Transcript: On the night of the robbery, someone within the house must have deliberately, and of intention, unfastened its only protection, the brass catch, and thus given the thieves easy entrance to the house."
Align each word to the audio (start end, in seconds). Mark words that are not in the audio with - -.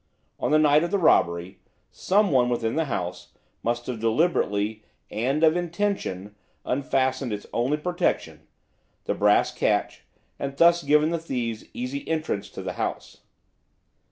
On 0.39 0.49
the 0.49 0.57
night 0.57 0.83
of 0.83 0.89
the 0.89 0.97
robbery, 0.97 1.59
someone 1.91 2.49
within 2.49 2.75
the 2.75 2.85
house 2.85 3.33
must 3.61 3.85
have 3.85 3.99
deliberately, 3.99 4.83
and 5.11 5.43
of 5.43 5.55
intention, 5.55 6.33
unfastened 6.65 7.31
its 7.31 7.45
only 7.53 7.77
protection, 7.77 8.47
the 9.03 9.13
brass 9.13 9.53
catch, 9.53 10.03
and 10.39 10.57
thus 10.57 10.81
given 10.81 11.11
the 11.11 11.19
thieves 11.19 11.65
easy 11.75 12.07
entrance 12.09 12.49
to 12.49 12.63
the 12.63 12.73
house." 12.73 13.19